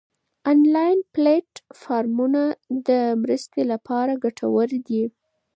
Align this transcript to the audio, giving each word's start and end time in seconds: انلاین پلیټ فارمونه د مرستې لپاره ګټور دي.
انلاین 0.51 0.99
پلیټ 1.13 1.49
فارمونه 1.81 2.41
د 2.87 2.89
مرستې 3.21 3.61
لپاره 3.71 4.11
ګټور 4.23 4.69
دي. 4.87 5.03